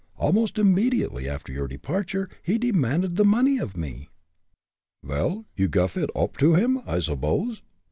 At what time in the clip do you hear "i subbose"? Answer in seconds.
6.87-7.61